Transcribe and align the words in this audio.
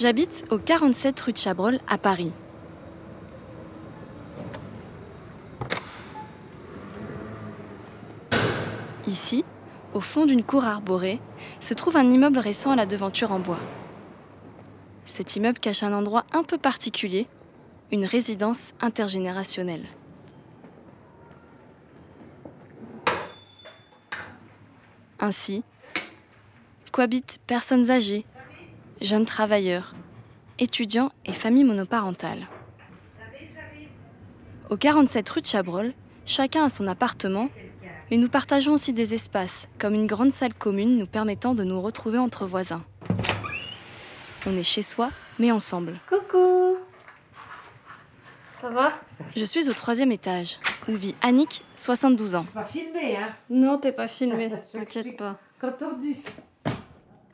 J'habite 0.00 0.46
au 0.48 0.56
47 0.56 1.20
rue 1.20 1.32
de 1.34 1.36
Chabrol 1.36 1.78
à 1.86 1.98
Paris. 1.98 2.32
Ici, 9.06 9.44
au 9.92 10.00
fond 10.00 10.24
d'une 10.24 10.42
cour 10.42 10.64
arborée, 10.64 11.20
se 11.60 11.74
trouve 11.74 11.98
un 11.98 12.10
immeuble 12.10 12.38
récent 12.38 12.70
à 12.70 12.76
la 12.76 12.86
devanture 12.86 13.30
en 13.30 13.40
bois. 13.40 13.58
Cet 15.04 15.36
immeuble 15.36 15.58
cache 15.58 15.82
un 15.82 15.92
endroit 15.92 16.24
un 16.32 16.44
peu 16.44 16.56
particulier, 16.56 17.26
une 17.92 18.06
résidence 18.06 18.72
intergénérationnelle. 18.80 19.84
Ainsi, 25.18 25.62
cohabitent 26.90 27.38
personnes 27.46 27.90
âgées, 27.90 28.24
jeunes 29.00 29.24
travailleurs, 29.24 29.94
étudiants 30.58 31.12
et 31.24 31.32
familles 31.32 31.64
monoparentales. 31.64 32.46
Au 34.68 34.76
47 34.76 35.28
rue 35.30 35.40
de 35.40 35.46
Chabrol, 35.46 35.92
chacun 36.26 36.64
a 36.64 36.68
son 36.68 36.86
appartement, 36.86 37.48
mais 38.10 38.16
nous 38.16 38.28
partageons 38.28 38.74
aussi 38.74 38.92
des 38.92 39.14
espaces, 39.14 39.68
comme 39.78 39.94
une 39.94 40.06
grande 40.06 40.30
salle 40.30 40.54
commune 40.54 40.98
nous 40.98 41.06
permettant 41.06 41.54
de 41.54 41.64
nous 41.64 41.80
retrouver 41.80 42.18
entre 42.18 42.46
voisins. 42.46 42.84
On 44.46 44.56
est 44.56 44.62
chez 44.62 44.82
soi, 44.82 45.10
mais 45.38 45.50
ensemble. 45.50 45.98
Coucou 46.08 46.76
Ça 48.60 48.68
va? 48.68 48.92
Je 49.34 49.44
suis 49.44 49.68
au 49.68 49.72
troisième 49.72 50.12
étage, 50.12 50.58
où 50.88 50.92
vit 50.94 51.14
Annick, 51.20 51.64
72 51.76 52.36
ans. 52.36 52.46
Pas 52.54 52.64
filmé, 52.64 53.16
hein? 53.16 53.34
Non, 53.48 53.78
t'es 53.78 53.92
pas 53.92 54.08
filmé, 54.08 54.50
Je 54.72 54.78
t'inquiète 54.78 55.16
pas. 55.16 55.38
Entendu. 55.62 56.16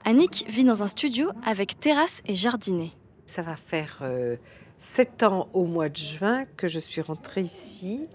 Annick 0.08 0.46
vit 0.48 0.62
dans 0.62 0.84
un 0.84 0.86
studio 0.86 1.32
avec 1.44 1.80
terrasse 1.80 2.22
et 2.26 2.34
jardinet. 2.36 2.92
Ça 3.26 3.42
va 3.42 3.56
faire 3.56 3.98
euh, 4.02 4.36
sept 4.78 5.24
ans 5.24 5.48
au 5.52 5.64
mois 5.64 5.88
de 5.88 5.96
juin 5.96 6.44
que 6.56 6.68
je 6.68 6.78
suis 6.78 7.00
rentrée 7.00 7.40
ici, 7.40 8.06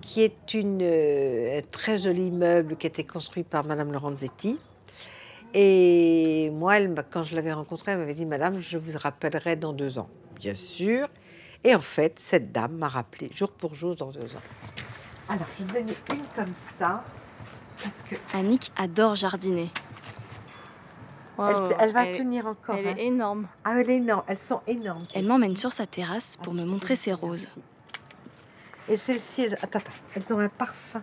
qui 0.00 0.22
est 0.22 0.54
une, 0.54 0.78
euh, 0.80 1.58
un 1.58 1.62
très 1.72 1.98
joli 1.98 2.28
immeuble 2.28 2.76
qui 2.76 2.86
a 2.86 2.90
été 2.90 3.02
construit 3.02 3.42
par 3.42 3.66
Madame 3.66 3.90
Lorenzetti. 3.90 4.60
Et 5.54 6.50
moi, 6.54 6.78
elle 6.78 6.94
quand 7.10 7.24
je 7.24 7.34
l'avais 7.34 7.52
rencontrée, 7.52 7.90
elle 7.90 7.98
m'avait 7.98 8.14
dit 8.14 8.24
Madame, 8.24 8.60
je 8.60 8.78
vous 8.78 8.96
rappellerai 8.96 9.56
dans 9.56 9.72
deux 9.72 9.98
ans. 9.98 10.08
Bien 10.36 10.54
sûr. 10.54 11.08
Et 11.64 11.74
en 11.74 11.80
fait, 11.80 12.14
cette 12.20 12.52
dame 12.52 12.76
m'a 12.76 12.88
rappelé 12.88 13.28
jour 13.34 13.50
pour 13.50 13.74
jour 13.74 13.96
dans 13.96 14.12
deux 14.12 14.36
ans. 14.36 14.44
Alors, 15.28 15.48
je 15.58 15.64
vais 15.64 15.80
donner 15.80 15.96
une 16.10 16.26
comme 16.36 16.54
ça. 16.78 17.02
Parce 17.82 18.08
que 18.08 18.14
Annick 18.36 18.70
adore 18.76 19.16
jardiner. 19.16 19.68
Elle, 21.78 21.92
va 21.92 22.04
elle- 22.04 22.16
tenir 22.16 22.46
encore. 22.46 22.76
Elle 22.76 22.88
hein. 22.88 22.94
est 22.96 23.06
énorme. 23.06 23.48
Ah, 23.64 23.74
elle 23.80 23.90
est 23.90 23.96
énorme. 23.96 24.24
Elles 24.26 24.38
sont 24.38 24.60
énormes. 24.66 25.04
Elle 25.14 25.26
m'emmène 25.26 25.56
sur 25.56 25.72
sa 25.72 25.86
terrasse 25.86 26.36
pour 26.42 26.54
me 26.54 26.64
montrer 26.64 26.96
ses 26.96 27.12
roses. 27.12 27.48
Et 28.88 28.96
celles-ci, 28.96 29.42
elles... 29.42 29.54
Attends, 29.62 29.78
attends, 29.80 29.92
elles 30.14 30.32
ont 30.32 30.38
un 30.38 30.48
parfum. 30.48 31.02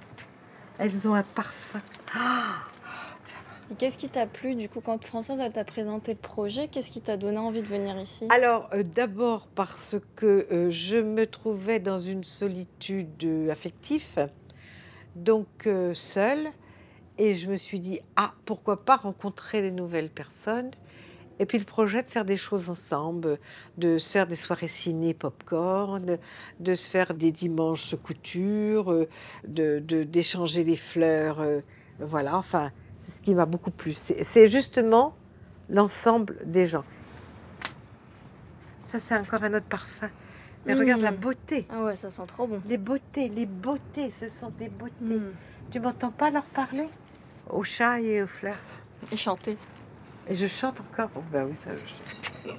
Elles 0.78 1.08
ont 1.08 1.14
un 1.14 1.24
parfum. 1.24 1.82
Ah 2.14 2.56
Et 3.72 3.76
qu'est-ce 3.76 3.98
qui 3.98 4.10
t'a 4.10 4.26
plu 4.26 4.56
du 4.56 4.68
coup 4.68 4.82
quand 4.82 5.04
Françoise 5.06 5.40
elle 5.40 5.54
t'a 5.54 5.64
présenté 5.64 6.14
le 6.14 6.18
projet 6.20 6.68
Qu'est-ce 6.68 6.92
qui 6.92 7.02
t'a 7.02 7.16
donné 7.16 7.38
envie 7.38 7.62
de 7.62 7.68
venir 7.68 7.98
ici? 8.00 8.26
Alors, 8.30 8.70
euh, 8.74 8.84
d'abord 8.84 9.48
parce 9.54 9.96
que 10.16 10.48
euh, 10.52 10.70
je 10.70 10.98
me 10.98 11.28
trouvais 11.28 11.80
dans 11.80 12.00
une 12.00 12.24
solitude 12.24 13.24
euh, 13.24 13.50
affective, 13.52 14.30
donc 15.16 15.48
euh, 15.68 15.94
seule, 15.94 16.50
et 17.18 17.36
je 17.36 17.50
me 17.50 17.58
suis 17.58 17.80
dit, 17.80 18.00
ah, 18.16 18.34
pourquoi 18.46 18.84
pas 18.86 18.98
rencontrer 18.98 19.62
des 19.62 19.72
nouvelles 19.72 20.10
personnes 20.10 20.72
et 21.40 21.46
puis 21.46 21.58
le 21.58 21.66
projet 21.66 22.02
de 22.02 22.10
faire 22.10 22.24
des 22.26 22.38
choses 22.38 22.70
ensemble, 22.70 23.40
de 23.78 23.98
se 23.98 24.10
faire 24.10 24.26
des 24.26 24.36
soirées 24.36 24.70
ciné 24.70 25.14
popcorn, 25.14 26.18
de 26.60 26.76
se 26.76 26.90
faire 26.90 27.14
des 27.14 27.32
dimanches 27.32 27.96
couture, 28.02 29.06
de 29.46 29.80
de- 29.80 30.04
d'échanger 30.04 30.64
les 30.64 30.78
fleurs, 30.78 31.42
euh, 31.42 31.60
voilà, 32.00 32.38
enfin, 32.38 32.72
c'est 32.98 33.12
ce 33.12 33.22
qui 33.22 33.36
m'a 33.36 33.46
beaucoup 33.46 33.72
plu. 33.72 33.94
C'est 33.94 34.48
justement 34.48 35.16
l'ensemble 35.70 36.38
des 36.46 36.68
gens. 36.68 36.84
Ça, 38.84 39.00
c'est 39.00 39.18
encore 39.18 39.44
un 39.44 39.54
autre 39.54 39.66
parfum. 39.66 40.10
Mais 40.66 40.74
regarde 40.74 41.02
la 41.02 41.12
beauté. 41.12 41.68
Ah 41.70 41.84
ouais, 41.84 41.96
ça 41.96 42.10
sent 42.10 42.26
trop 42.28 42.48
bon. 42.48 42.62
Les 42.66 42.78
beautés, 42.78 43.30
les 43.30 43.46
beautés, 43.46 44.12
ce 44.20 44.28
sont 44.30 44.52
des 44.58 44.70
beautés. 44.70 44.94
Mm. 45.02 45.32
Tu 45.70 45.80
m'entends 45.80 46.12
pas 46.12 46.32
leur 46.32 46.44
parler? 46.44 46.88
Aux 47.50 47.64
chats 47.64 48.00
et 48.02 48.24
aux 48.24 48.28
fleurs. 48.28 48.56
Et 49.12 49.18
chanter. 49.18 49.58
Et 50.28 50.36
je 50.36 50.48
chante 50.48 50.82
encore. 50.82 51.10
Oh, 51.16 51.22
ben 51.32 51.46
oui, 51.46 51.56
ça 51.56 51.72
je 51.74 51.80
chante. 51.80 52.58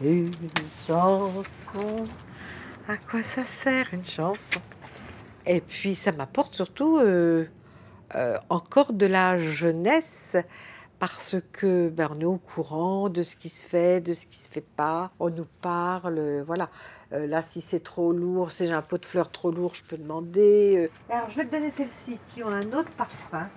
Une 0.00 0.32
chanson. 0.86 2.04
À 2.88 2.96
quoi 2.96 3.22
ça 3.22 3.44
sert 3.44 3.88
une 3.92 4.04
chanson? 4.04 4.60
Et 5.46 5.60
puis 5.60 5.94
ça 5.94 6.12
m'apporte 6.12 6.54
surtout 6.54 6.98
euh, 6.98 7.46
euh, 8.14 8.38
encore 8.48 8.92
de 8.92 9.06
la 9.06 9.38
jeunesse 9.38 10.36
parce 11.06 11.36
que 11.52 11.90
ben, 11.90 12.08
on 12.16 12.20
est 12.20 12.24
au 12.24 12.38
courant 12.38 13.10
de 13.10 13.22
ce 13.22 13.36
qui 13.36 13.50
se 13.50 13.62
fait, 13.62 14.00
de 14.00 14.14
ce 14.14 14.24
qui 14.24 14.38
se 14.38 14.48
fait 14.48 14.62
pas. 14.62 15.10
On 15.20 15.28
nous 15.28 15.44
parle, 15.60 16.42
voilà. 16.46 16.70
Euh, 17.12 17.26
là, 17.26 17.44
si 17.46 17.60
c'est 17.60 17.80
trop 17.80 18.10
lourd, 18.10 18.50
si 18.50 18.66
j'ai 18.66 18.72
un 18.72 18.80
pot 18.80 18.96
de 18.96 19.04
fleurs 19.04 19.30
trop 19.30 19.50
lourd, 19.50 19.74
je 19.74 19.82
peux 19.84 19.98
demander. 19.98 20.88
euh. 20.88 21.12
Alors, 21.14 21.28
je 21.28 21.36
vais 21.36 21.44
te 21.44 21.52
donner 21.52 21.70
celles-ci 21.70 22.18
qui 22.30 22.42
ont 22.42 22.48
un 22.48 22.72
autre 22.72 22.88
parfum. 22.96 23.50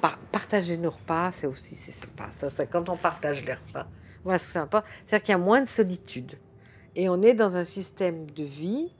Par- 0.00 0.18
partager 0.30 0.76
nos 0.76 0.90
repas, 0.90 1.32
c'est 1.32 1.48
aussi 1.48 1.74
c'est 1.74 1.90
sympa. 1.90 2.28
Ça, 2.38 2.48
c'est 2.50 2.68
quand 2.70 2.88
on 2.88 2.96
partage 2.96 3.44
les 3.44 3.54
repas. 3.54 3.88
Voilà, 4.22 4.38
c'est 4.38 4.52
sympa. 4.52 4.84
C'est-à-dire 5.06 5.24
qu'il 5.24 5.32
y 5.32 5.34
a 5.34 5.38
moins 5.38 5.62
de 5.62 5.68
solitude. 5.68 6.38
Et 6.94 7.08
on 7.08 7.20
est 7.20 7.34
dans 7.34 7.56
un 7.56 7.64
système 7.64 8.30
de 8.30 8.44
vie 8.44 8.94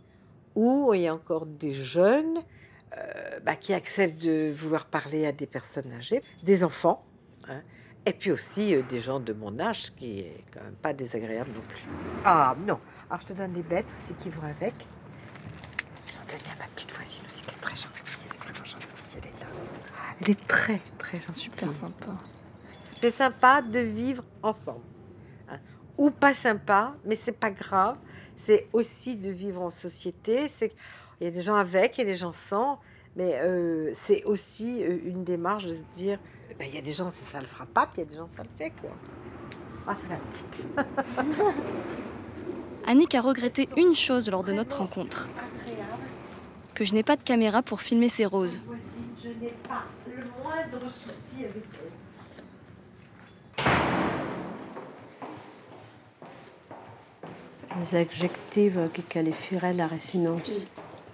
où 0.57 0.93
il 0.93 1.03
y 1.03 1.07
a 1.07 1.15
encore 1.15 1.47
des 1.47 1.73
jeunes 1.73 2.39
euh, 2.99 3.39
bah, 3.45 3.55
qui 3.55 3.73
acceptent 3.75 4.21
de 4.21 4.51
vouloir 4.51 4.87
parler 4.87 5.25
à 5.25 5.31
des 5.31 5.47
personnes 5.47 5.93
âgées, 5.93 6.21
des 6.43 6.65
enfants, 6.65 7.05
hein, 7.51 7.61
et 8.07 8.13
puis 8.15 8.31
aussi 8.33 8.75
euh, 8.75 8.83
des 8.89 9.01
gens 9.01 9.21
de 9.21 9.33
mon 9.33 9.59
âge, 9.61 9.83
ce 9.83 9.91
qui 9.91 10.21
est 10.21 10.45
quand 10.53 10.63
même 10.63 10.75
pas 10.77 10.93
désagréable 10.95 11.51
non 11.55 11.61
plus. 11.61 11.83
Ah 12.25 12.55
non. 12.67 12.79
Alors 13.11 13.21
je 13.21 13.27
te 13.27 13.33
donne 13.35 13.53
les 13.55 13.63
bêtes 13.63 13.87
aussi 13.93 14.15
qui 14.15 14.31
vont 14.31 14.47
avec. 14.47 14.75
J'en 16.09 16.25
donne 16.27 16.47
à 16.55 16.59
ma 16.61 16.67
petite 16.69 16.91
voisine 16.93 17.25
aussi 17.27 17.43
qui 17.43 17.51
est 17.51 17.61
très 17.61 17.77
gentille. 17.77 18.27
Elle 18.29 18.35
est 18.35 18.39
vraiment 18.39 18.65
gentille. 18.65 19.19
Elle 19.19 19.27
est 19.29 19.41
là. 19.41 19.47
Elle 20.21 20.31
est 20.31 20.47
très 20.47 20.81
très 20.99 21.21
gentille. 21.21 21.43
Super 21.45 21.73
sympa. 21.73 22.07
C'est 23.01 23.11
sympa 23.11 23.63
de 23.63 23.81
vivre 23.81 24.25
ensemble. 24.43 24.85
hein. 25.51 25.59
Ou 25.99 26.11
pas 26.11 26.35
sympa, 26.35 26.95
mais 27.05 27.17
c'est 27.17 27.33
pas 27.39 27.51
grave. 27.51 27.97
C'est 28.37 28.69
aussi 28.73 29.17
de 29.17 29.31
vivre 29.31 29.61
en 29.61 29.71
société. 29.71 30.49
C'est 30.49 30.73
il 31.21 31.25
y 31.25 31.27
a 31.27 31.31
des 31.31 31.43
gens 31.43 31.57
avec, 31.57 31.99
a 31.99 32.05
des 32.05 32.17
gens 32.17 32.33
sans, 32.33 32.81
mais 33.17 33.41
euh, 33.43 33.93
c'est 33.95 34.23
aussi 34.25 34.83
euh, 34.83 34.99
une 35.05 35.25
démarche 35.25 35.67
de 35.67 35.75
se 35.75 35.83
dire, 35.97 36.19
ben, 36.59 36.67
il 36.69 36.75
y 36.75 36.79
a 36.79 36.83
des 36.83 36.93
gens 36.93 37.11
ça, 37.11 37.25
ça 37.33 37.41
le 37.41 37.47
fera 37.47 37.67
pas, 37.67 37.87
puis 37.87 38.03
il 38.03 38.05
y 38.05 38.07
a 38.07 38.11
des 38.11 38.17
gens 38.17 38.29
ça 38.37 38.43
le 38.43 38.49
fait 38.57 38.73
quoi. 38.81 38.91
Ah 39.87 39.97
c'est 40.01 40.09
la 40.09 40.17
petite. 40.17 40.67
Annick 42.87 43.15
a 43.15 43.21
regretté 43.21 43.69
une 43.77 43.95
chose 43.95 44.31
lors 44.31 44.43
de 44.45 44.53
notre 44.53 44.79
rencontre 44.79 45.29
que 46.75 46.85
je 46.87 46.95
n'ai 46.95 47.03
pas 47.03 47.17
de 47.17 47.23
caméra 47.23 47.61
pour 47.63 47.83
filmer 47.83 48.09
ses 48.09 48.25
roses. 48.25 48.59
Je 49.23 49.29
n'ai 49.29 49.53
pas 49.69 49.83
le 50.07 50.25
moindre 50.43 50.91
souci 50.91 51.45
avec 51.45 51.65
elle. 51.75 51.91
Les 57.79 57.95
adjectifs 57.95 58.79
qui 58.95 59.03
qualifieraient 59.03 59.75
la 59.75 59.87
résinence. 59.87 60.67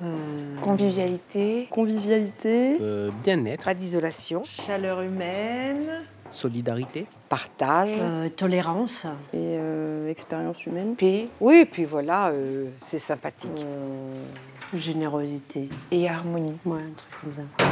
Euh, 0.02 0.60
Convivialité. 0.60 1.68
Convivialité. 1.70 2.76
Euh, 2.80 3.10
bien-être, 3.24 3.64
Pas 3.64 3.74
d'isolation, 3.74 4.42
Chaleur 4.44 5.02
humaine. 5.02 6.02
solidarité, 6.30 7.06
partage. 7.28 7.88
euh, 8.00 8.28
tolérance. 8.28 9.06
Et 9.32 9.56
euh, 9.58 10.10
expérience 10.10 10.64
humaine. 10.66 10.94
Paix. 10.96 11.28
Oui, 11.40 11.60
et 11.62 11.66
puis 11.66 11.84
voilà, 11.84 12.28
euh, 12.28 12.66
c'est 12.88 12.98
sympathique. 12.98 13.50
Générosité. 14.74 15.68
Et 15.90 16.08
harmonie. 16.08 16.56
Ouais, 16.64 16.78
un 16.80 16.92
truc 16.96 17.10
comme 17.22 17.32
ça. 17.32 17.66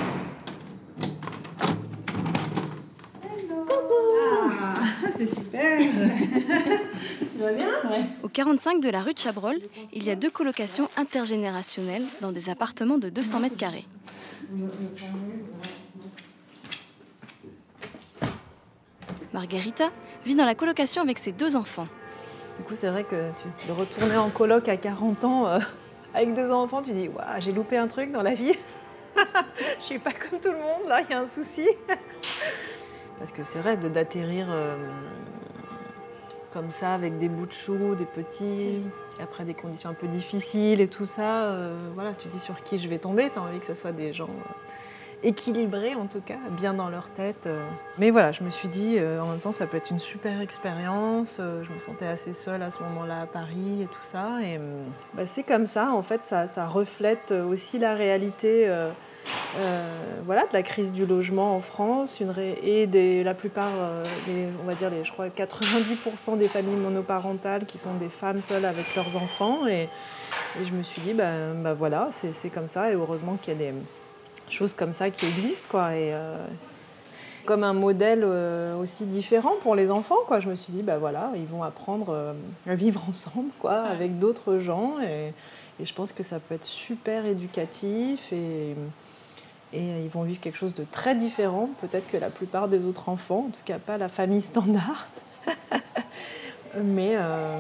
Au 8.23 8.29
45 8.29 8.81
de 8.81 8.89
la 8.89 9.03
rue 9.03 9.13
de 9.15 9.19
Chabrol, 9.19 9.59
il 9.93 10.05
y 10.05 10.11
a 10.11 10.15
deux 10.17 10.31
colocations 10.31 10.89
intergénérationnelles 10.97 12.05
dans 12.21 12.33
des 12.33 12.49
appartements 12.51 12.99
de 12.99 13.09
200 13.09 13.41
mètres 13.41 13.57
carrés. 13.57 13.85
Margarita 19.33 19.91
vit 20.25 20.35
dans 20.35 20.45
la 20.45 20.55
colocation 20.55 21.03
avec 21.03 21.19
ses 21.19 21.33
deux 21.33 21.57
enfants. 21.57 21.89
Du 22.59 22.65
coup, 22.65 22.75
c'est 22.75 22.89
vrai 22.89 23.05
que 23.05 23.31
tu, 23.43 23.67
de 23.69 23.73
retourner 23.73 24.17
en 24.17 24.31
coloc 24.31 24.69
à 24.69 24.77
40 24.77 25.25
ans 25.25 25.47
euh, 25.49 25.59
avec 26.15 26.35
deux 26.35 26.51
enfants, 26.53 26.83
tu 26.83 26.93
dis 26.93 27.09
Waouh, 27.09 27.41
j'ai 27.41 27.53
loupé 27.53 27.77
un 27.77 27.89
truc 27.89 28.13
dans 28.13 28.23
la 28.23 28.35
vie. 28.35 28.53
Je 29.79 29.83
suis 29.85 29.99
pas 29.99 30.13
comme 30.13 30.39
tout 30.41 30.51
le 30.53 30.59
monde, 30.59 30.89
là, 30.89 31.01
il 31.01 31.11
y 31.11 31.15
a 31.15 31.21
un 31.21 31.27
souci. 31.27 31.67
Parce 33.19 33.33
que 33.33 33.43
c'est 33.43 33.59
vrai 33.59 33.77
de- 33.77 33.89
d'atterrir 33.89 34.47
euh, 34.51 34.77
comme 36.55 36.71
ça, 36.71 36.95
avec 36.95 37.19
des 37.19 37.29
bouts 37.29 37.47
de 37.47 37.53
chou, 37.53 37.97
des 37.97 38.07
petits, 38.07 38.81
et 39.19 39.23
après 39.23 39.45
des 39.45 39.55
conditions 39.55 39.91
un 39.91 39.95
peu 39.95 40.07
difficiles 40.07 40.81
et 40.81 40.89
tout 40.89 41.05
ça. 41.05 41.47
euh, 41.47 41.77
voilà, 41.95 42.15
tu 42.15 42.29
dis 42.29 42.39
sur 42.39 42.63
qui 42.63 42.79
je 42.79 42.89
vais 42.89 42.99
tomber, 42.99 43.29
tu 43.29 43.39
as 43.39 43.43
envie 43.43 43.59
que 43.59 43.67
ce 43.67 43.75
soit 43.75 43.93
des 43.93 44.13
gens 44.13 44.31
euh, 44.31 44.53
équilibrés 45.25 45.95
en 45.95 46.07
tout 46.07 46.21
cas, 46.21 46.39
bien 46.51 46.75
dans 46.75 46.89
leur 46.89 47.09
tête. 47.11 47.47
euh. 47.47 47.65
Mais 47.99 48.11
voilà, 48.11 48.31
je 48.33 48.45
me 48.45 48.51
suis 48.51 48.69
dit, 48.69 48.97
euh, 48.99 49.21
en 49.21 49.27
même 49.27 49.41
temps, 49.41 49.53
ça 49.53 49.67
peut 49.67 49.77
être 49.77 49.91
une 49.91 49.99
super 49.99 50.41
expérience. 50.41 51.39
euh, 51.41 51.65
je 51.65 51.73
me 51.73 51.79
sentais 51.79 52.07
assez 52.07 52.33
seule 52.33 52.63
à 52.63 52.71
ce 52.71 52.83
moment-là 52.83 53.23
à 53.23 53.27
Paris 53.27 53.83
et 53.83 53.87
tout 53.87 54.03
ça. 54.03 54.39
Et 54.43 54.59
euh, 54.59 54.85
bah, 55.15 55.27
c'est 55.27 55.43
comme 55.43 55.67
ça, 55.67 55.93
en 55.93 56.03
fait, 56.03 56.23
ça, 56.23 56.47
ça 56.47 56.67
reflète 56.67 57.33
aussi 57.33 57.79
la 57.79 57.95
réalité. 57.95 58.71
voilà, 60.27 60.43
de 60.43 60.53
la 60.53 60.63
crise 60.63 60.93
du 60.93 61.07
logement 61.07 61.57
en 61.57 61.61
France 61.61 62.23
et 62.63 62.87
des, 62.87 63.23
la 63.23 63.35
plupart, 63.35 63.73
on 64.63 64.67
va 64.67 64.75
dire, 64.75 64.91
je 65.03 65.13
crois 65.13 65.29
90% 65.29 66.37
des 66.39 66.49
familles 66.49 66.77
monoparentales 66.77 67.65
qui 67.65 67.79
sont 67.79 67.95
des 67.95 68.09
femmes 68.09 68.43
seules 68.43 68.65
avec 68.65 68.95
leurs 68.95 69.17
enfants. 69.17 69.67
Et, 69.67 69.89
je 70.63 70.73
me 70.73 70.83
suis 70.83 71.01
dit, 71.03 71.15
bah, 71.15 71.53
bah 71.57 71.75
voilà, 71.75 72.11
c'est 72.33 72.51
comme 72.51 72.69
ça. 72.69 72.91
Et 72.91 72.95
heureusement 72.95 73.37
qu'il 73.41 73.55
y 73.55 73.57
a 73.57 73.59
des 73.59 73.75
choses 74.51 74.75
comme 74.75 74.93
ça 74.93 75.11
qui 75.11 75.27
existent. 75.27 75.69
Quoi, 75.71 75.95
et, 75.95 76.13
euh, 76.13 76.47
comme 77.45 77.63
un 77.63 77.73
modèle 77.73 78.23
euh, 78.25 78.77
aussi 78.77 79.05
différent 79.05 79.55
pour 79.63 79.75
les 79.75 79.91
enfants. 79.91 80.21
Quoi. 80.27 80.41
Je 80.41 80.49
me 80.49 80.55
suis 80.55 80.73
dit, 80.73 80.83
bah 80.83 80.99
voilà, 80.99 81.31
ils 81.37 81.47
vont 81.47 81.63
apprendre 81.63 82.07
euh, 82.11 82.33
à 82.67 82.75
vivre 82.75 83.03
ensemble 83.09 83.51
quoi, 83.59 83.83
avec 83.83 84.19
d'autres 84.19 84.59
gens. 84.59 85.01
Et, 85.01 85.33
et 85.81 85.85
je 85.85 85.95
pense 85.95 86.13
que 86.13 86.23
ça 86.23 86.39
peut 86.41 86.55
être 86.55 86.65
super 86.65 87.27
éducatif. 87.27 88.33
Et, 88.33 88.75
et 89.73 90.05
ils 90.05 90.09
vont 90.09 90.23
vivre 90.23 90.41
quelque 90.41 90.57
chose 90.57 90.75
de 90.75 90.85
très 90.85 91.17
différent, 91.17 91.69
peut-être 91.81 92.09
que 92.09 92.17
la 92.17 92.31
plupart 92.31 92.69
des 92.69 92.85
autres 92.85 93.09
enfants, 93.09 93.47
en 93.49 93.51
tout 93.51 93.63
cas 93.65 93.79
pas 93.79 93.99
la 93.99 94.09
famille 94.09 94.43
standard. 94.43 95.09
mais, 96.83 97.17
euh, 97.17 97.59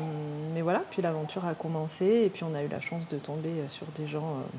mais 0.54 0.62
voilà, 0.62 0.84
puis 0.90 1.02
l'aventure 1.02 1.44
a 1.44 1.54
commencé 1.54 2.04
et 2.04 2.28
puis 2.28 2.44
on 2.44 2.54
a 2.54 2.62
eu 2.62 2.69
la 2.69 2.80
chance 2.80 3.08
de 3.08 3.19
tomber 3.19 3.50
sur 3.69 3.87
des 3.96 4.06
gens 4.06 4.28
euh, 4.28 4.58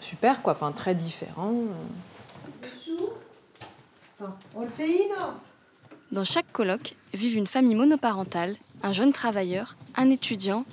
super, 0.00 0.42
quoi, 0.42 0.52
enfin 0.52 0.72
très 0.72 0.94
différents. 0.94 1.54
On 4.54 4.62
le 4.62 4.70
fait, 4.70 5.08
non? 5.08 5.34
Dans 6.12 6.24
chaque 6.24 6.50
colloque 6.52 6.94
vivent 7.12 7.36
une 7.36 7.46
famille 7.46 7.74
monoparentale, 7.74 8.56
un 8.82 8.92
jeune 8.92 9.12
travailleur, 9.12 9.76
un 9.96 10.10
étudiant 10.10 10.64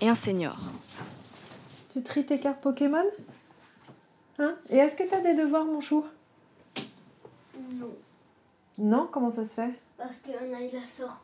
et 0.00 0.08
un 0.08 0.14
senior. 0.14 0.56
Tu 1.92 2.02
tries 2.02 2.24
tes 2.24 2.38
cartes 2.38 2.60
Pokémon? 2.60 3.04
Hein? 4.38 4.54
Et 4.68 4.76
est-ce 4.76 4.96
que 4.96 5.08
tu 5.08 5.14
as 5.14 5.20
des 5.20 5.34
devoirs, 5.34 5.64
mon 5.64 5.80
chou? 5.80 6.04
Non, 7.72 7.90
Non? 8.78 9.08
Comment 9.10 9.30
ça 9.30 9.44
se 9.44 9.54
fait? 9.54 9.70
Parce 9.96 10.16
qu'Anaï 10.24 10.70
l'a 10.72 10.86
sorti. 10.86 11.14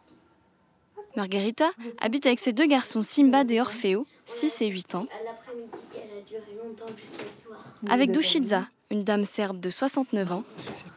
Margarita 1.17 1.71
habite 2.01 2.27
avec 2.27 2.41
ses 2.41 2.53
deux 2.53 2.67
garçons 2.67 3.03
Simbad 3.03 3.51
et 3.51 3.61
Orfeo, 3.61 4.07
6 4.27 4.61
et 4.63 4.67
8 4.69 4.95
ans, 4.97 5.07
À 5.21 5.25
l'après-midi, 5.25 5.71
elle 5.95 6.19
a 6.19 6.23
duré 6.23 6.66
longtemps 6.81 6.93
jusqu'à 6.99 7.23
le 7.25 7.31
soir. 7.33 7.65
avec 7.89 8.11
Dushitza, 8.13 8.67
une 8.91 9.05
dame 9.05 9.25
serbe 9.25 9.61
de 9.61 9.71
69 9.71 10.33
ans, 10.33 10.45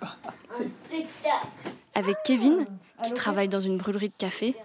Un 0.02 0.64
spectacle. 0.66 1.48
avec 1.96 2.18
Kevin, 2.26 2.66
qui 2.66 3.08
Allô, 3.08 3.16
travaille 3.16 3.48
dans 3.50 3.60
une 3.60 3.78
brûlerie 3.78 4.10
de 4.10 4.14
café, 4.18 4.56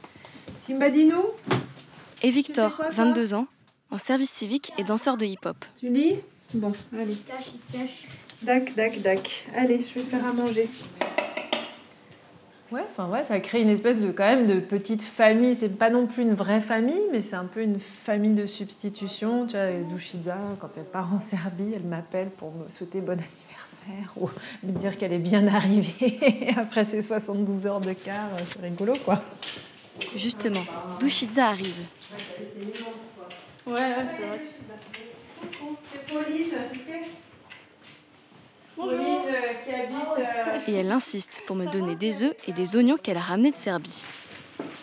Simbadinou 0.66 1.22
et 2.22 2.30
Victor, 2.30 2.70
Tu 2.70 2.76
fais 2.76 2.82
quoi, 2.82 2.94
toi 2.94 3.04
22 3.04 3.34
ans, 3.34 3.46
en 3.90 3.98
service 3.98 4.30
civique 4.30 4.72
et 4.78 4.84
danseur 4.84 5.16
de 5.16 5.24
hip-hop. 5.26 5.64
Tu 5.78 5.88
lis? 5.88 6.16
Bon, 6.54 6.72
allez. 6.92 7.12
Il 7.12 7.16
se 7.18 7.22
cache, 7.22 7.46
il 7.54 7.72
se 7.72 7.78
cache. 7.84 8.08
Dac, 8.42 8.74
dac, 8.74 9.00
dac. 9.02 9.46
Allez, 9.56 9.84
je 9.84 9.98
vais 10.00 10.04
faire 10.06 10.26
à 10.26 10.32
manger. 10.32 10.68
Ouais, 12.74 12.82
enfin 12.90 13.08
ouais, 13.08 13.22
ça 13.22 13.38
crée 13.38 13.62
une 13.62 13.68
espèce 13.68 14.00
de 14.00 14.10
quand 14.10 14.24
même 14.24 14.48
de 14.48 14.58
petite 14.58 15.04
famille. 15.04 15.54
C'est 15.54 15.78
pas 15.78 15.90
non 15.90 16.08
plus 16.08 16.24
une 16.24 16.34
vraie 16.34 16.60
famille, 16.60 17.02
mais 17.12 17.22
c'est 17.22 17.36
un 17.36 17.44
peu 17.44 17.62
une 17.62 17.78
famille 17.78 18.34
de 18.34 18.46
substitution. 18.46 19.46
Tu 19.46 19.52
vois, 19.52 19.70
Dushitza, 19.88 20.36
quand 20.58 20.70
elle 20.76 20.82
part 20.82 21.14
en 21.14 21.20
Serbie, 21.20 21.72
elle 21.72 21.84
m'appelle 21.84 22.30
pour 22.30 22.50
me 22.50 22.68
souhaiter 22.68 23.00
bon 23.00 23.12
anniversaire 23.12 24.12
ou 24.16 24.28
me 24.64 24.72
dire 24.72 24.98
qu'elle 24.98 25.12
est 25.12 25.20
bien 25.20 25.46
arrivée 25.46 26.48
après 26.56 26.84
ses 26.84 27.00
72 27.02 27.64
heures 27.68 27.80
de 27.80 27.92
car. 27.92 28.28
C'est 28.52 28.62
rigolo, 28.62 28.96
quoi. 29.04 29.22
Justement, 30.16 30.64
Dushitza 30.98 31.50
arrive. 31.50 31.76
Ouais, 33.68 33.72
ouais, 33.72 34.06
c'est 34.08 34.26
vrai. 34.26 34.40
C'est 35.92 36.06
Pauline, 36.12 36.50
tu 36.72 36.78
sais 36.80 37.02
Bonjour. 38.76 38.98
habite. 38.98 39.53
Et 40.66 40.74
elle 40.74 40.90
insiste 40.92 41.42
pour 41.46 41.56
me 41.56 41.66
donner 41.66 41.94
des 41.96 42.22
œufs 42.22 42.34
et 42.46 42.52
des 42.52 42.76
oignons 42.76 42.96
qu'elle 42.96 43.16
a 43.16 43.20
ramenés 43.20 43.50
de 43.50 43.56
Serbie. 43.56 44.04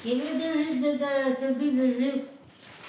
Il 0.06 0.16
veut 0.16 0.38
des, 0.38 0.76
des, 0.80 0.98
des, 0.98 1.06
celui 1.40 1.72
des 1.72 2.06
œufs. 2.06 2.22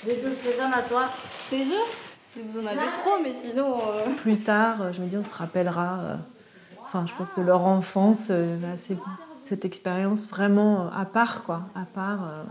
Les 0.06 0.15
à 0.61 0.83
toi. 0.83 1.05
Tes 1.50 1.61
œufs 1.62 2.19
Si 2.21 2.41
vous 2.41 2.59
en 2.59 2.67
avez 2.67 2.79
trop, 3.03 3.23
mais 3.23 3.33
sinon. 3.33 3.77
euh, 3.77 4.15
plus 4.17 4.39
tard, 4.39 4.93
je 4.93 5.00
me 5.00 5.06
dis, 5.06 5.17
on 5.17 5.23
se 5.25 5.35
rappellera, 5.35 5.99
euh, 6.00 6.15
enfin, 6.85 7.05
je 7.06 7.12
pense 7.17 7.35
de 7.35 7.43
leur 7.43 7.62
enfance, 7.62 8.29
euh, 8.31 8.56
c'est 8.79 8.97
cette 9.44 9.65
expérience 9.65 10.29
vraiment 10.29 10.87
euh, 10.87 11.00
à 11.00 11.05
part, 11.05 11.44
quoi, 11.44 11.62
à 11.75 11.85
part, 11.85 12.25
euh, 12.25 12.43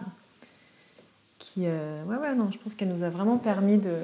qui, 1.39 1.63
euh, 1.65 2.03
ouais, 2.05 2.17
ouais, 2.17 2.35
non, 2.35 2.49
je 2.53 2.57
pense 2.57 2.75
qu'elle 2.75 2.89
nous 2.89 3.03
a 3.03 3.09
vraiment 3.09 3.38
permis 3.38 3.77
de 3.77 3.95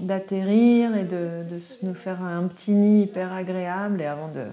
d'atterrir 0.00 0.96
et 0.96 1.02
de, 1.02 1.42
de 1.50 1.60
nous 1.82 1.94
faire 1.94 2.22
un 2.22 2.46
petit 2.46 2.70
nid 2.70 3.02
hyper 3.02 3.32
agréable 3.32 4.00
et 4.00 4.06
avant 4.06 4.28
de 4.28 4.44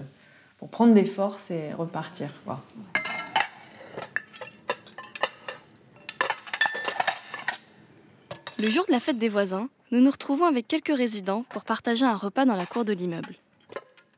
pour 0.58 0.68
prendre 0.70 0.94
des 0.94 1.04
forces 1.04 1.50
et 1.50 1.72
repartir, 1.72 2.30
quoi. 2.44 2.62
Le 8.58 8.68
jour 8.68 8.84
de 8.86 8.92
la 8.92 9.00
fête 9.00 9.18
des 9.18 9.28
voisins, 9.28 9.68
nous 9.92 10.00
nous 10.00 10.10
retrouvons 10.10 10.46
avec 10.46 10.66
quelques 10.66 10.96
résidents 10.96 11.44
pour 11.50 11.64
partager 11.64 12.04
un 12.04 12.16
repas 12.16 12.44
dans 12.46 12.56
la 12.56 12.66
cour 12.66 12.84
de 12.84 12.92
l'immeuble. 12.92 13.34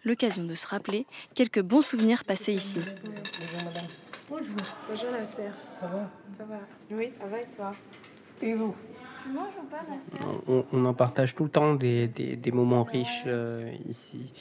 L'occasion 0.05 0.45
de 0.45 0.55
se 0.55 0.67
rappeler 0.67 1.07
quelques 1.35 1.61
bons 1.61 1.83
souvenirs 1.83 2.25
passés 2.25 2.55
ici. 2.55 2.81
Bonjour 4.31 5.11
la 5.11 5.25
sœur. 5.25 5.53
Ça 5.81 5.87
va? 5.87 6.11
Ça 6.39 6.45
va. 6.45 6.59
Oui, 6.91 7.11
ça 7.19 7.27
va 7.27 7.41
et 7.41 7.47
toi? 7.57 7.73
Et 8.41 8.55
vous? 8.55 8.75
Tu 9.25 9.29
manges 9.31 9.53
ou 9.61 9.65
pas 9.65 9.83
la 9.89 10.19
sœur? 10.19 10.43
On, 10.47 10.65
on 10.73 10.85
en 10.85 10.95
partage 10.95 11.35
tout 11.35 11.45
le 11.45 11.51
temps 11.51 11.75
des, 11.75 12.07
des- 12.07 12.37
des 12.37 12.53
moments 12.53 12.85
riches 12.85 13.25
euh, 13.27 13.71
ici. 13.89 14.33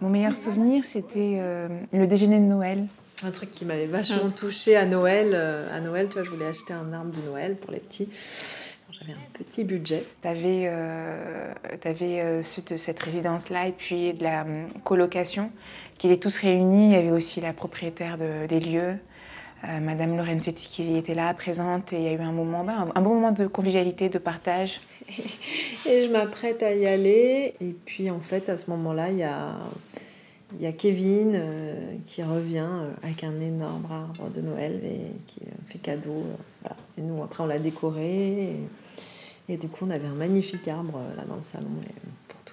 Mon 0.00 0.08
meilleur 0.10 0.34
souvenir, 0.36 0.84
c'était 0.84 1.38
euh, 1.40 1.68
le 1.92 2.06
déjeuner 2.06 2.36
de 2.38 2.44
Noël. 2.44 2.86
Un 3.24 3.30
truc 3.30 3.50
qui 3.50 3.64
m'avait 3.64 3.86
vachement 3.86 4.28
touchée 4.30 4.76
à 4.76 4.84
Noël. 4.84 5.30
euh, 5.32 5.74
à 5.74 5.80
Noël, 5.80 6.08
tu 6.08 6.14
vois, 6.14 6.24
je 6.24 6.30
voulais 6.30 6.46
acheter 6.46 6.74
un 6.74 6.92
arbre 6.92 7.12
de 7.16 7.22
Noël 7.26 7.56
pour 7.56 7.72
les 7.72 7.78
petits. 7.80 8.08
J'avais 8.92 9.12
un 9.12 9.44
petit 9.44 9.64
budget. 9.64 10.04
T'avais 10.22 10.64
euh, 10.66 11.52
t'avais, 11.80 12.20
euh, 12.20 12.42
de 12.70 12.76
cette 12.76 12.98
résidence-là 13.02 13.68
et 13.68 13.72
puis 13.72 14.12
de 14.14 14.22
la 14.22 14.42
hum, 14.42 14.66
colocation 14.84 15.50
qui 15.98 16.08
étaient 16.08 16.20
tous 16.20 16.38
réunis. 16.38 16.88
Il 16.88 16.92
y 16.92 16.96
avait 16.96 17.10
aussi 17.10 17.40
la 17.40 17.52
propriétaire 17.54 18.18
de- 18.18 18.46
des 18.46 18.60
lieux, 18.60 18.96
euh, 19.64 19.80
Madame 19.80 20.16
Lorenzetti 20.16 20.68
qui 20.68 20.96
était 20.96 21.14
là, 21.14 21.32
présente. 21.34 21.92
Et 21.92 21.96
il 21.96 22.02
y 22.02 22.08
a 22.08 22.12
eu 22.12 22.20
un 22.20 22.32
moment, 22.32 22.62
ben, 22.64 22.86
un, 22.94 23.00
bon 23.00 23.14
moment 23.14 23.32
de 23.32 23.46
convivialité, 23.46 24.08
de 24.08 24.18
partage. 24.18 24.80
Et 25.88 26.04
je 26.04 26.10
m'apprête 26.10 26.62
à 26.62 26.74
y 26.74 26.86
aller. 26.86 27.54
Et 27.60 27.74
puis, 27.84 28.10
en 28.10 28.20
fait, 28.20 28.48
à 28.48 28.58
ce 28.58 28.70
moment-là, 28.70 29.10
il 29.10 29.18
y 29.18 29.22
a, 30.66 30.72
Kevin 30.72 31.32
euh, 31.34 31.94
qui 32.04 32.22
revient 32.22 32.68
euh, 32.68 32.90
avec 33.02 33.24
un 33.24 33.40
énorme 33.40 33.86
arbre 33.90 34.30
de 34.30 34.40
Noël 34.40 34.80
et 34.84 35.12
qui 35.26 35.40
fait 35.68 35.78
cadeau. 35.78 36.24
Et 36.98 37.02
nous, 37.02 37.22
après, 37.22 37.42
on 37.42 37.46
l'a 37.46 37.58
décoré. 37.58 38.56
Et, 39.48 39.56
du 39.56 39.68
coup, 39.68 39.86
on 39.86 39.90
avait 39.90 40.08
un 40.08 40.14
magnifique 40.14 40.68
arbre 40.68 41.00
là 41.16 41.24
dans 41.26 41.36
le 41.36 41.42
salon 41.42 41.70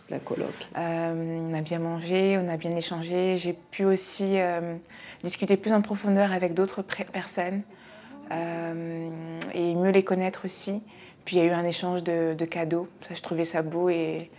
la 0.09 0.19
coloc. 0.19 0.53
Euh, 0.77 1.49
on 1.49 1.53
a 1.53 1.61
bien 1.61 1.79
mangé, 1.79 2.37
on 2.37 2.47
a 2.49 2.57
bien 2.57 2.75
échangé. 2.75 3.37
J'ai 3.37 3.53
pu 3.53 3.85
aussi 3.85 4.39
euh, 4.39 4.75
discuter 5.23 5.57
plus 5.57 5.73
en 5.73 5.81
profondeur 5.81 6.31
avec 6.31 6.53
d'autres 6.53 6.81
personnes 6.81 7.61
euh, 8.31 9.09
et 9.53 9.75
mieux 9.75 9.91
les 9.91 10.03
connaître 10.03 10.45
aussi. 10.45 10.81
Puis 11.25 11.37
il 11.37 11.39
y 11.39 11.41
a 11.41 11.45
eu 11.45 11.51
un 11.51 11.63
échange 11.65 12.03
de, 12.03 12.33
de 12.33 12.45
cadeaux. 12.45 12.87
Ça, 13.01 13.13
je 13.13 13.21
trouvais 13.21 13.45
ça 13.45 13.61
beau 13.61 13.89
et, 13.89 14.29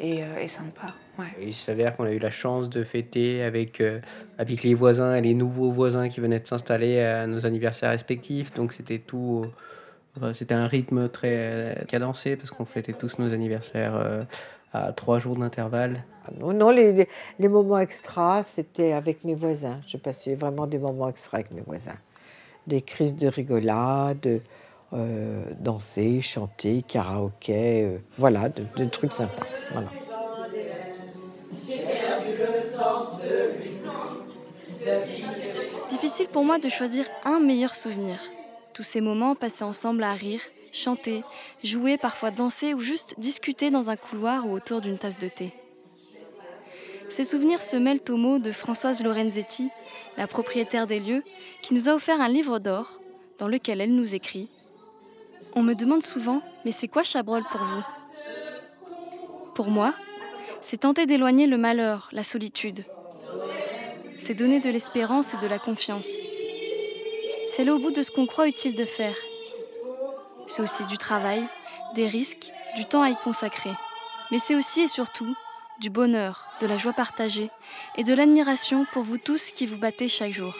et, 0.00 0.22
euh, 0.22 0.40
et 0.40 0.48
sympa. 0.48 0.86
Ouais. 1.18 1.26
Il 1.42 1.54
s'avère 1.54 1.94
qu'on 1.94 2.04
a 2.04 2.12
eu 2.12 2.18
la 2.18 2.30
chance 2.30 2.70
de 2.70 2.82
fêter 2.82 3.42
avec, 3.42 3.82
euh, 3.82 4.00
avec 4.38 4.62
les 4.62 4.72
voisins 4.72 5.14
et 5.14 5.20
les 5.20 5.34
nouveaux 5.34 5.70
voisins 5.70 6.08
qui 6.08 6.20
venaient 6.20 6.40
de 6.40 6.46
s'installer 6.46 7.00
à 7.00 7.26
nos 7.26 7.44
anniversaires 7.44 7.90
respectifs. 7.90 8.54
Donc 8.54 8.72
c'était 8.72 8.98
tout. 8.98 9.44
euh, 10.22 10.32
c'était 10.32 10.54
un 10.54 10.66
rythme 10.66 11.10
très 11.10 11.84
cadencé 11.86 12.36
parce 12.36 12.50
qu'on 12.50 12.64
fêtait 12.64 12.94
tous 12.94 13.18
nos 13.18 13.32
anniversaires 13.32 13.94
euh, 13.94 14.24
à 14.72 14.92
trois 14.92 15.18
jours 15.18 15.36
d'intervalle. 15.36 16.04
Non, 16.38 16.52
non, 16.52 16.70
les, 16.70 16.92
les- 16.92 17.08
les 17.38 17.48
moments 17.48 17.78
extras, 17.78 18.44
c'était 18.44 18.92
avec 18.92 19.24
mes 19.24 19.34
voisins. 19.34 19.80
Je 19.86 19.96
passais 19.96 20.34
vraiment 20.34 20.66
des 20.66 20.78
moments 20.78 21.08
extras 21.08 21.38
avec 21.38 21.52
mes 21.54 21.62
voisins. 21.62 21.96
Des 22.66 22.80
crises 22.82 23.14
de 23.16 23.26
rigolade, 23.28 24.40
euh, 24.92 25.44
danser, 25.58 26.20
chanter, 26.20 26.82
karaoké, 26.82 27.84
euh, 27.84 27.98
voilà, 28.18 28.48
de- 28.48 28.64
des 28.76 28.88
trucs 28.88 29.12
sympas. 29.12 29.46
Voilà. 29.72 29.88
Difficile 35.90 36.26
pour 36.28 36.44
moi 36.44 36.58
de 36.58 36.68
choisir 36.68 37.06
un 37.24 37.40
meilleur 37.40 37.74
souvenir. 37.74 38.18
Tous 38.72 38.82
ces 38.82 39.00
moments 39.00 39.34
passés 39.34 39.64
ensemble 39.64 40.02
à 40.04 40.12
rire, 40.12 40.40
chanter, 40.72 41.22
jouer, 41.62 41.98
parfois 41.98 42.30
danser 42.30 42.74
ou 42.74 42.80
juste 42.80 43.14
discuter 43.18 43.70
dans 43.70 43.90
un 43.90 43.96
couloir 43.96 44.46
ou 44.46 44.52
autour 44.54 44.80
d'une 44.80 44.98
tasse 44.98 45.18
de 45.18 45.28
thé. 45.28 45.52
Ces 47.08 47.24
souvenirs 47.24 47.62
se 47.62 47.76
mêlent 47.76 48.00
aux 48.08 48.16
mots 48.16 48.38
de 48.38 48.52
Françoise 48.52 49.04
Lorenzetti, 49.04 49.68
la 50.16 50.26
propriétaire 50.26 50.86
des 50.86 50.98
lieux, 50.98 51.22
qui 51.60 51.74
nous 51.74 51.88
a 51.88 51.94
offert 51.94 52.20
un 52.20 52.28
livre 52.28 52.58
d'or 52.58 53.00
dans 53.38 53.48
lequel 53.48 53.80
elle 53.80 53.94
nous 53.94 54.14
écrit 54.14 54.48
On 55.54 55.62
me 55.62 55.74
demande 55.74 56.02
souvent, 56.02 56.40
mais 56.64 56.72
c'est 56.72 56.88
quoi 56.88 57.02
Chabrol 57.02 57.44
pour 57.50 57.60
vous? 57.62 57.82
Pour 59.54 59.68
moi, 59.68 59.94
c'est 60.62 60.78
tenter 60.78 61.04
d'éloigner 61.04 61.46
le 61.46 61.58
malheur, 61.58 62.08
la 62.12 62.22
solitude. 62.22 62.84
C'est 64.18 64.34
donner 64.34 64.60
de 64.60 64.70
l'espérance 64.70 65.34
et 65.34 65.38
de 65.38 65.46
la 65.46 65.58
confiance. 65.58 66.08
C'est 67.48 67.62
aller 67.62 67.70
au 67.70 67.78
bout 67.78 67.90
de 67.90 68.02
ce 68.02 68.10
qu'on 68.10 68.24
croit 68.24 68.48
utile 68.48 68.74
de 68.74 68.86
faire. 68.86 69.16
C'est 70.54 70.60
aussi 70.60 70.84
du 70.84 70.98
travail, 70.98 71.48
des 71.94 72.06
risques, 72.06 72.52
du 72.76 72.84
temps 72.84 73.00
à 73.00 73.08
y 73.08 73.16
consacrer. 73.16 73.72
Mais 74.30 74.38
c'est 74.38 74.54
aussi 74.54 74.82
et 74.82 74.86
surtout 74.86 75.34
du 75.80 75.88
bonheur, 75.88 76.46
de 76.60 76.66
la 76.66 76.76
joie 76.76 76.92
partagée 76.92 77.50
et 77.96 78.04
de 78.04 78.12
l'admiration 78.12 78.84
pour 78.92 79.02
vous 79.02 79.16
tous 79.16 79.50
qui 79.52 79.64
vous 79.64 79.78
battez 79.78 80.08
chaque 80.08 80.32
jour. 80.32 80.54